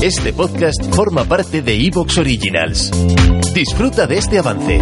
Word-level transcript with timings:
Este 0.00 0.32
podcast 0.32 0.94
forma 0.94 1.24
parte 1.24 1.60
de 1.60 1.74
Evox 1.74 2.18
Originals. 2.18 2.92
Disfruta 3.52 4.06
de 4.06 4.18
este 4.18 4.38
avance. 4.38 4.80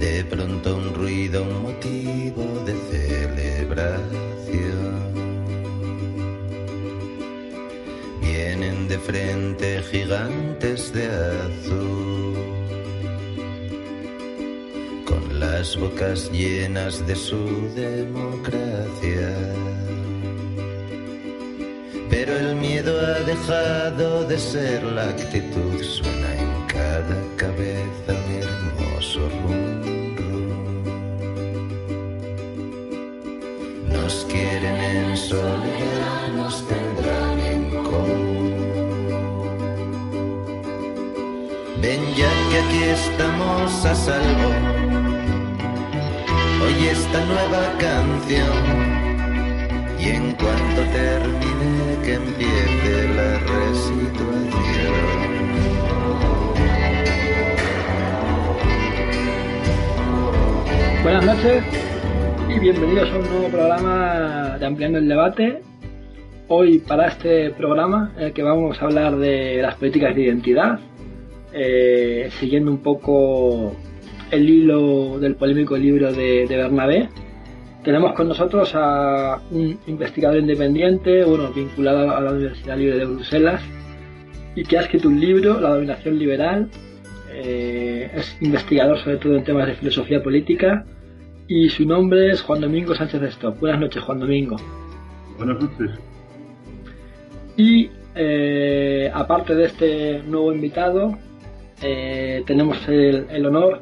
De 0.00 0.24
pronto 0.28 0.76
un 0.76 0.94
ruido, 0.94 1.44
un 1.44 1.62
motivo 1.62 2.42
de 2.66 2.74
celebración. 2.90 4.02
Vienen 8.20 8.88
de 8.88 8.98
frente 8.98 9.80
gigantes 9.92 10.92
de 10.92 11.06
azul, 11.06 12.51
las 15.62 15.76
bocas 15.76 16.28
llenas 16.32 17.06
de 17.06 17.14
su 17.14 17.70
democracia. 17.76 19.30
Pero 22.10 22.36
el 22.36 22.56
miedo 22.56 22.92
ha 23.00 23.20
dejado 23.20 24.24
de 24.24 24.38
ser 24.38 24.82
la 24.82 25.04
actitud, 25.10 25.80
suena 25.80 26.30
en 26.44 26.52
cada 26.66 27.16
cabeza 27.36 28.08
un 28.08 28.28
hermoso 28.42 29.20
rum, 29.38 30.16
rum. 30.16 30.84
Nos 33.88 34.14
quieren 34.32 34.78
en 34.96 35.16
soledad, 35.16 36.22
nos 36.38 36.54
tendrán 36.66 37.38
en 37.52 37.62
común. 37.84 38.54
Ven 41.80 42.02
ya 42.16 42.32
que 42.50 42.58
aquí 42.62 42.82
estamos 42.82 43.84
a 43.84 43.94
salvo. 43.94 44.71
Oye 46.74 46.90
esta 46.90 47.24
nueva 47.26 47.78
canción. 47.78 48.48
Y 49.98 50.08
en 50.08 50.32
cuanto 50.32 50.82
termine 50.92 51.96
que 52.02 52.14
empiece 52.14 53.08
la 53.14 53.38
resituación. 53.38 54.94
Buenas 61.02 61.26
noches 61.26 61.64
y 62.48 62.58
bienvenidos 62.58 63.10
a 63.10 63.18
un 63.18 63.30
nuevo 63.30 63.48
programa 63.48 64.56
de 64.58 64.66
Ampliando 64.66 64.98
el 64.98 65.08
Debate. 65.08 65.62
Hoy 66.48 66.78
para 66.78 67.08
este 67.08 67.50
programa 67.50 68.12
en 68.16 68.24
el 68.24 68.32
que 68.32 68.42
vamos 68.42 68.80
a 68.80 68.84
hablar 68.86 69.16
de 69.16 69.60
las 69.60 69.74
políticas 69.76 70.14
de 70.14 70.22
identidad, 70.22 70.78
eh, 71.52 72.30
siguiendo 72.38 72.70
un 72.70 72.78
poco 72.78 73.74
el 74.32 74.48
hilo 74.48 75.20
del 75.20 75.36
polémico 75.36 75.76
libro 75.76 76.12
de, 76.12 76.46
de 76.48 76.56
Bernabé. 76.56 77.08
Tenemos 77.84 78.14
con 78.14 78.28
nosotros 78.28 78.72
a 78.74 79.40
un 79.50 79.78
investigador 79.86 80.38
independiente, 80.38 81.24
bueno, 81.24 81.52
vinculado 81.52 82.16
a 82.16 82.20
la 82.20 82.32
Universidad 82.32 82.78
Libre 82.78 82.98
de 82.98 83.04
Bruselas, 83.04 83.62
y 84.54 84.64
que 84.64 84.78
ha 84.78 84.82
escrito 84.82 85.08
un 85.08 85.20
libro, 85.20 85.60
La 85.60 85.70
dominación 85.70 86.18
liberal. 86.18 86.68
Eh, 87.34 88.10
es 88.14 88.36
investigador 88.40 88.98
sobre 88.98 89.16
todo 89.16 89.36
en 89.36 89.44
temas 89.44 89.66
de 89.66 89.74
filosofía 89.74 90.22
política 90.22 90.84
y 91.48 91.70
su 91.70 91.86
nombre 91.86 92.30
es 92.30 92.42
Juan 92.42 92.60
Domingo 92.60 92.94
Sánchez 92.94 93.22
Stop. 93.22 93.58
Buenas 93.58 93.80
noches, 93.80 94.02
Juan 94.02 94.20
Domingo. 94.20 94.56
Buenas 95.38 95.60
noches. 95.60 95.90
Y 97.56 97.90
eh, 98.14 99.10
aparte 99.12 99.54
de 99.54 99.64
este 99.64 100.22
nuevo 100.26 100.52
invitado, 100.52 101.16
eh, 101.82 102.42
tenemos 102.46 102.86
el, 102.86 103.26
el 103.30 103.46
honor 103.46 103.80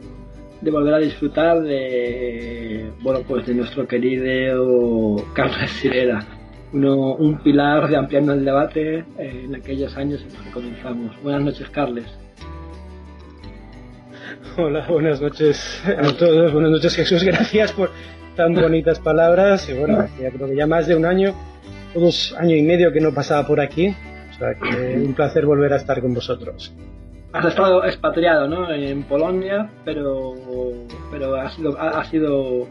de 0.61 0.71
volver 0.71 0.95
a 0.95 0.99
disfrutar 0.99 1.63
de 1.63 2.91
bueno 3.01 3.21
pues 3.27 3.47
de 3.47 3.55
nuestro 3.55 3.87
querido 3.87 5.17
Carlos 5.35 5.71
Sirera, 5.81 6.25
uno, 6.73 7.15
un 7.15 7.39
pilar 7.39 7.89
de 7.89 7.97
ampliando 7.97 8.33
el 8.33 8.45
debate 8.45 9.05
eh, 9.19 9.43
en 9.45 9.55
aquellos 9.55 9.97
años 9.97 10.23
en 10.23 10.35
los 10.35 10.43
que 10.43 10.51
comenzamos. 10.51 11.23
Buenas 11.23 11.43
noches, 11.43 11.69
Carles. 11.71 12.07
Hola, 14.57 14.87
buenas 14.89 15.21
noches 15.21 15.83
a 15.87 16.13
todos. 16.17 16.53
Buenas 16.53 16.71
noches, 16.71 16.95
Jesús. 16.95 17.23
Gracias 17.25 17.73
por 17.73 17.91
tan 18.37 18.55
bonitas 18.55 19.01
palabras. 19.01 19.69
Y 19.69 19.75
bueno, 19.75 20.07
ya 20.21 20.31
creo 20.31 20.49
que 20.49 20.57
ya 20.57 20.67
más 20.67 20.87
de 20.87 20.97
un 20.97 21.05
año, 21.05 21.35
dos 21.95 22.35
año 22.39 22.55
y 22.55 22.63
medio 22.63 22.93
que 22.93 23.01
no 23.01 23.13
pasaba 23.13 23.47
por 23.47 23.61
aquí. 23.61 23.89
O 24.31 24.35
sea 24.35 24.55
que 24.55 24.99
un 24.99 25.15
placer 25.15 25.47
volver 25.47 25.73
a 25.73 25.77
estar 25.77 26.01
con 26.01 26.15
vosotros. 26.15 26.75
Has 27.33 27.45
estado 27.45 27.85
expatriado, 27.85 28.49
¿no? 28.49 28.73
En 28.73 29.05
Polonia, 29.05 29.71
pero 29.85 30.35
pero 31.11 31.37
ha 31.37 31.49
sido 31.51 31.81
ha, 31.81 32.05
sido 32.05 32.67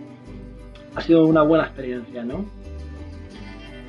ha 0.95 1.01
sido 1.01 1.25
una 1.25 1.43
buena 1.43 1.65
experiencia, 1.65 2.23
¿no? 2.23 2.45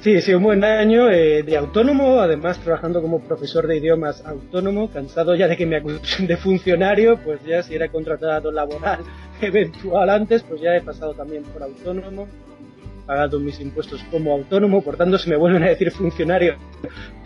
Sí, 0.01 0.19
sido 0.23 0.39
un 0.39 0.45
buen 0.45 0.65
año 0.65 1.11
eh, 1.11 1.43
de 1.43 1.57
autónomo, 1.57 2.21
además 2.21 2.59
trabajando 2.61 3.03
como 3.03 3.21
profesor 3.21 3.67
de 3.67 3.77
idiomas 3.79 4.25
autónomo, 4.25 4.89
cansado 4.91 5.35
ya 5.35 5.47
de 5.47 5.57
que 5.57 5.67
me 5.67 5.77
acusen 5.77 6.27
de 6.27 6.37
funcionario, 6.39 7.19
pues 7.23 7.45
ya 7.45 7.63
si 7.63 7.75
era 7.75 7.89
contratado 7.89 8.51
laboral 8.51 9.01
eventual 9.43 10.09
antes, 10.09 10.43
pues 10.45 10.61
ya 10.61 10.77
he 10.77 10.81
pasado 10.81 11.13
también 11.15 11.43
por 11.43 11.63
autónomo, 11.63 12.29
pagado 13.01 13.39
mis 13.39 13.61
impuestos 13.61 14.03
como 14.11 14.33
autónomo, 14.33 14.83
por 14.83 14.97
tanto 14.97 15.19
si 15.19 15.29
me 15.31 15.37
vuelven 15.37 15.63
a 15.63 15.69
decir 15.69 15.91
funcionario 15.91 16.57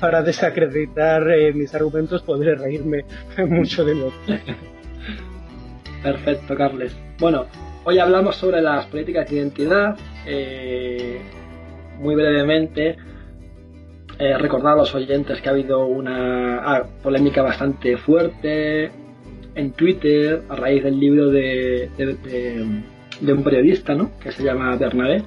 para 0.01 0.23
desacreditar 0.23 1.31
eh, 1.31 1.53
mis 1.53 1.75
argumentos, 1.75 2.23
podré 2.23 2.55
reírme 2.55 3.05
mucho 3.49 3.85
de 3.85 3.95
nuevo. 3.95 4.12
Perfecto, 6.03 6.55
Carles. 6.55 6.97
Bueno, 7.19 7.47
hoy 7.85 7.99
hablamos 7.99 8.37
sobre 8.37 8.61
las 8.61 8.87
políticas 8.87 9.29
de 9.31 9.37
identidad. 9.37 9.97
Eh, 10.27 11.21
muy 11.99 12.15
brevemente, 12.15 12.97
eh, 14.19 14.39
recordar 14.39 14.75
a 14.75 14.77
los 14.77 14.95
oyentes 14.95 15.41
que 15.41 15.49
ha 15.49 15.53
habido 15.53 15.87
una 15.87 16.59
ah, 16.59 16.87
polémica 17.03 17.43
bastante 17.43 17.97
fuerte 17.97 18.91
en 19.55 19.73
Twitter 19.73 20.43
a 20.49 20.56
raíz 20.56 20.83
del 20.83 20.99
libro 20.99 21.31
de, 21.31 21.89
de 23.21 23.33
un 23.33 23.43
periodista 23.43 23.95
¿no? 23.95 24.11
que 24.19 24.33
se 24.33 24.43
llama 24.43 24.77
Bernabé, 24.77 25.23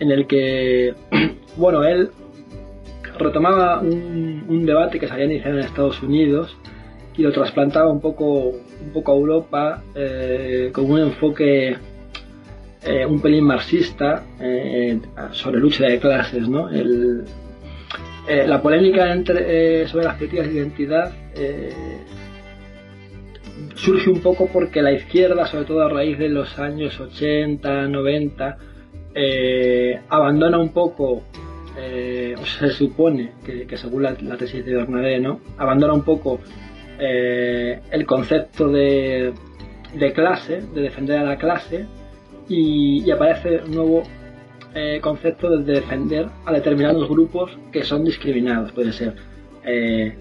en 0.00 0.10
el 0.10 0.26
que, 0.26 0.94
bueno, 1.56 1.84
él 1.84 2.10
retomaba 3.18 3.80
un, 3.80 4.64
debate 4.64 4.98
que 4.98 5.06
se 5.06 5.12
había 5.12 5.26
iniciado 5.26 5.58
en 5.58 5.64
Estados 5.64 6.02
Unidos 6.02 6.56
y 7.16 7.22
lo 7.22 7.32
trasplantaba 7.32 7.90
un 7.90 8.00
poco, 8.00 8.50
un 8.50 8.92
poco 8.92 9.12
a 9.12 9.14
Europa 9.16 9.82
eh, 9.94 10.70
con 10.72 10.90
un 10.90 11.00
enfoque 11.00 11.76
eh, 12.84 13.06
un 13.06 13.20
pelín 13.20 13.44
marxista 13.44 14.24
eh, 14.40 15.00
sobre 15.32 15.58
lucha 15.58 15.86
de 15.86 15.98
clases, 15.98 16.48
¿no? 16.48 16.70
El, 16.70 17.24
la 18.28 18.60
polémica 18.60 19.16
sobre 19.24 20.04
las 20.04 20.16
políticas 20.16 20.48
de 20.48 20.54
identidad 20.54 21.12
surge 23.74 24.10
un 24.10 24.20
poco 24.20 24.48
porque 24.52 24.82
la 24.82 24.92
izquierda, 24.92 25.46
sobre 25.46 25.64
todo 25.64 25.82
a 25.82 25.88
raíz 25.88 26.18
de 26.18 26.28
los 26.28 26.58
años 26.58 27.00
80, 27.00 27.88
90, 27.88 28.58
abandona 30.08 30.58
un 30.58 30.70
poco, 30.70 31.22
o 32.40 32.46
se 32.46 32.70
supone 32.70 33.32
que, 33.44 33.76
según 33.76 34.02
la, 34.02 34.14
tesis 34.36 34.64
de 34.64 34.74
Bernabé, 34.74 35.20
¿no? 35.20 35.40
abandona 35.56 35.92
un 35.92 36.02
poco 36.02 36.40
el 36.98 38.06
concepto 38.06 38.68
de, 38.68 39.32
clase, 40.14 40.62
de 40.74 40.82
defender 40.82 41.18
a 41.18 41.24
la 41.24 41.36
clase, 41.36 41.86
y, 42.48 43.10
aparece 43.10 43.62
un 43.64 43.72
nuevo 43.72 44.02
eh, 44.74 45.00
concepto 45.02 45.58
de 45.58 45.74
defender 45.74 46.28
a 46.44 46.52
determinados 46.52 47.08
grupos 47.08 47.56
que 47.72 47.82
son 47.84 48.04
discriminados. 48.04 48.72
Puede 48.72 48.92
ser 48.92 49.14
eh, 49.64 50.16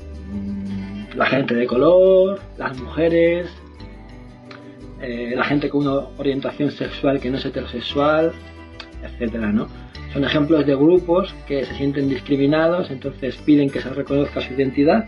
la 1.16 1.25
gente 1.25 1.56
de 1.56 1.66
color, 1.66 2.40
las 2.58 2.78
mujeres, 2.80 3.50
eh, 5.01 5.33
la 5.36 5.44
gente 5.44 5.69
con 5.69 5.88
una 5.88 6.07
orientación 6.18 6.72
sexual 6.72 7.19
que 7.19 7.30
no 7.30 7.38
es 7.38 7.45
heterosexual, 7.45 8.33
etcétera, 9.03 9.51
¿no? 9.51 9.67
Son 10.13 10.23
ejemplos 10.23 10.65
de 10.65 10.75
grupos 10.75 11.35
que 11.47 11.65
se 11.65 11.73
sienten 11.75 12.09
discriminados, 12.09 12.91
entonces 12.91 13.35
piden 13.38 13.69
que 13.69 13.81
se 13.81 13.89
reconozca 13.89 14.41
su 14.41 14.53
identidad 14.53 15.05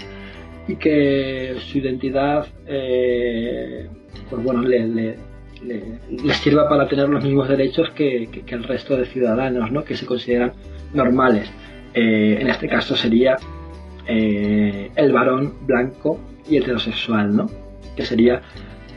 y 0.68 0.76
que 0.76 1.56
su 1.60 1.80
identidad, 1.80 2.46
pues 2.66 4.44
bueno, 4.44 4.62
le, 4.62 4.88
le 4.88 5.16
le, 5.64 6.00
les 6.24 6.38
sirva 6.38 6.68
para 6.70 6.88
tener 6.88 7.10
los 7.10 7.24
mismos 7.24 7.48
derechos 7.48 7.90
que, 7.92 8.30
que, 8.32 8.42
que, 8.42 8.56
el 8.56 8.64
resto 8.64 8.96
de 8.96 9.06
ciudadanos, 9.06 9.72
¿no? 9.72 9.84
que 9.84 9.96
se 9.96 10.06
consideran 10.06 10.54
normales. 10.94 11.52
Eh, 11.94 12.38
en 12.40 12.48
este 12.50 12.68
caso 12.68 12.96
sería 12.96 13.36
eh, 14.08 14.92
el 14.96 15.12
varón 15.12 15.54
blanco 15.66 16.20
y 16.50 16.58
heterosexual, 16.58 17.36
¿no? 17.36 17.48
que 17.96 18.06
sería 18.06 18.42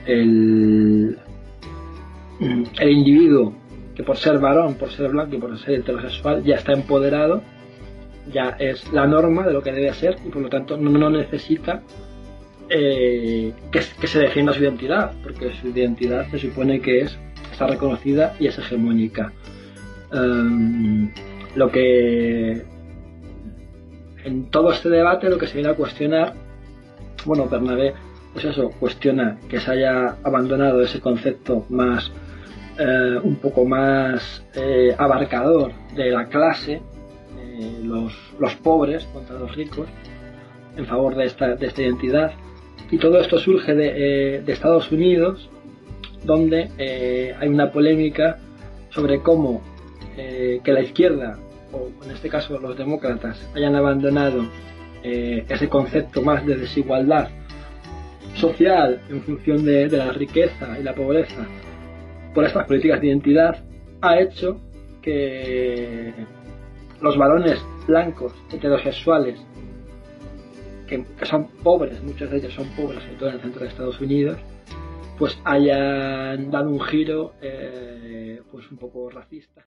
el, 0.07 1.19
el 2.81 2.91
individuo 2.91 3.55
que 3.95 4.03
por 4.03 4.17
ser 4.17 4.39
varón, 4.39 4.75
por 4.75 4.91
ser 4.91 5.11
blanco 5.11 5.37
y 5.37 5.39
por 5.39 5.59
ser 5.59 5.81
heterosexual 5.81 6.43
ya 6.45 6.57
está 6.57 6.73
empoderado, 6.73 7.43
ya 8.33 8.57
es 8.59 8.93
la 8.93 9.07
norma 9.07 9.47
de 9.47 9.53
lo 9.53 9.63
que 9.63 9.73
debe 9.73 9.93
ser 9.95 10.17
y 10.25 10.29
por 10.29 10.43
lo 10.43 10.49
tanto 10.49 10.77
no, 10.77 11.11
necesita 11.11 11.83
eh, 12.69 13.53
que, 13.71 13.83
se 13.83 14.19
defienda 14.19 14.53
su 14.53 14.63
identidad, 14.63 15.13
porque 15.23 15.53
su 15.55 15.69
identidad 15.69 16.31
se 16.31 16.39
supone 16.39 16.81
que 16.81 17.01
es 17.01 17.19
está 17.51 17.67
reconocida 17.67 18.35
y 18.41 18.47
es 18.47 18.59
hegemónica. 18.59 19.33
Em, 20.13 21.11
lo 21.55 21.71
que 21.71 22.65
en 24.25 24.51
todo 24.51 24.73
este 24.73 24.89
debate 24.89 25.29
lo 25.29 25.39
que 25.39 25.47
se 25.47 25.55
viene 25.55 25.71
a 25.71 25.75
cuestionar, 25.75 26.35
bueno, 27.25 27.49
Bernabé, 27.49 27.95
pues 28.33 28.45
eso, 28.47 28.71
cuestiona 28.71 29.39
que 29.49 29.61
se 29.61 29.71
haya 29.71 30.17
abandonado 30.23 30.81
ese 30.81 31.01
concepto 31.01 31.67
más, 31.69 32.11
eh, 32.79 33.19
un 33.23 33.37
poco 33.37 33.65
más 33.65 34.45
eh, 34.55 34.95
abarcador 34.97 35.73
de 35.95 36.11
la 36.11 36.27
clase, 36.27 36.81
los, 37.83 38.13
los, 38.41 38.55
pobres 38.57 39.05
contra 39.13 39.39
los 39.39 39.55
ricos, 39.55 39.87
en 40.77 40.87
favor 40.87 41.15
de 41.15 41.27
esta, 41.27 41.55
de 41.55 41.67
esta 41.67 41.83
identidad. 41.83 42.33
Y 42.91 42.99
todo 42.99 43.21
esto 43.21 43.39
surge 43.39 43.75
de, 43.75 44.37
eh, 44.37 44.41
de 44.41 44.53
Estados 44.53 44.91
Unidos, 44.91 45.49
donde 46.25 47.35
hay 47.39 47.49
una 47.49 47.71
polémica 47.71 48.39
sobre 48.91 49.21
cómo 49.21 49.63
que 50.17 50.73
la 50.73 50.83
izquierda 50.83 51.39
o 51.73 51.91
en 52.05 52.11
este 52.11 52.29
caso 52.29 52.59
los 52.59 52.77
demócratas, 52.77 53.49
hayan 53.55 53.75
abandonado 53.75 54.45
eh, 55.03 55.45
ese 55.49 55.69
concepto 55.69 56.23
más 56.23 56.47
de 56.47 56.57
desigualdad 56.57 57.29
social 58.35 59.01
en 59.09 59.23
función 59.23 59.65
de, 59.65 59.89
la 59.89 60.13
riqueza 60.13 60.79
y 60.79 60.83
la 60.83 60.95
pobreza 60.95 61.47
por 62.35 62.45
estas 62.45 62.67
políticas 62.67 63.01
de 63.01 63.09
identidad, 63.09 63.65
ha 64.01 64.21
hecho 64.21 64.61
que 65.01 66.13
los 67.01 67.17
varones 67.17 67.65
blancos, 67.87 68.33
heterosexuales, 68.53 69.41
que, 70.87 71.05
son 71.25 71.49
pobres, 71.63 72.03
muchos 72.03 72.31
de 72.31 72.39
ellos 72.39 72.55
son 72.55 72.69
pobres, 72.77 73.03
sobre 73.03 73.17
todo 73.17 73.29
en 73.31 73.35
el 73.37 73.41
centro 73.41 73.63
de 73.63 73.69
Estados 73.69 74.01
Unidos, 74.01 74.39
pues 75.19 75.39
hayan 75.45 76.51
dado 76.51 76.71
un 76.71 76.81
giro 76.81 77.35
eh, 77.41 78.41
pues 78.51 78.71
un 78.71 78.79
poco 78.79 79.11
racista. 79.11 79.67